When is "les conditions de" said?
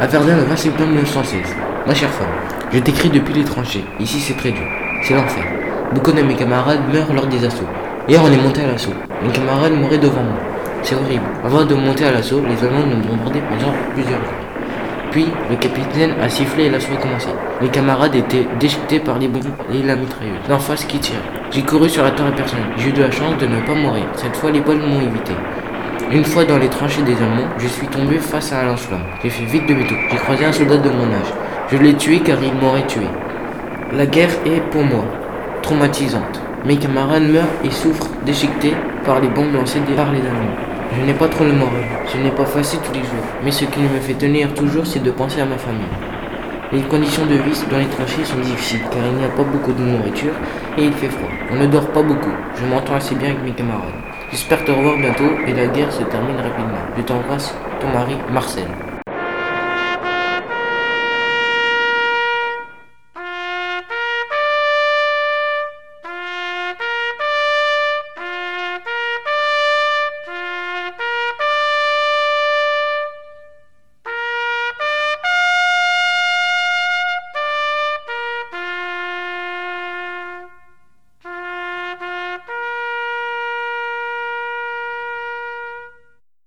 46.72-47.34